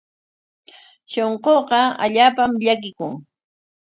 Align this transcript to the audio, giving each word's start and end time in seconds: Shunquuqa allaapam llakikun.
Shunquuqa 1.11 1.79
allaapam 2.03 2.51
llakikun. 2.65 3.13